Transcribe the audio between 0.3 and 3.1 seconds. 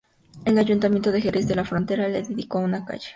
El Ayuntamiento de Jerez de la Frontera le dedicó una calle.